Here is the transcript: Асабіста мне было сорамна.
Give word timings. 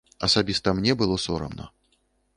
Асабіста 0.27 0.73
мне 0.79 0.95
было 1.03 1.19
сорамна. 1.27 1.65